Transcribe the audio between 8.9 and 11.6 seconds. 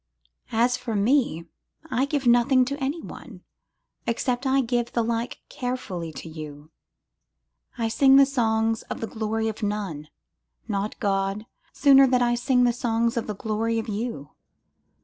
the glory of none, not God,